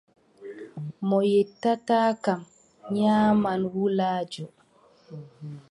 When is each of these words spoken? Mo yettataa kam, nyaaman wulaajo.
Mo 1.07 1.17
yettataa 1.33 2.11
kam, 2.23 2.41
nyaaman 2.93 3.61
wulaajo. 3.73 4.45